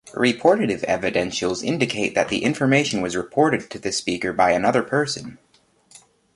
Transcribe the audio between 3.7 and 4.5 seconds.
the speaker by